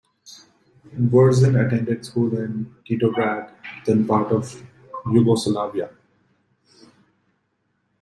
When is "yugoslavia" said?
5.11-5.91